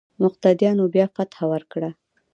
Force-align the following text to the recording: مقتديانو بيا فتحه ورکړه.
مقتديانو 0.23 0.83
بيا 0.93 1.05
فتحه 1.15 1.45
ورکړه. 1.51 1.89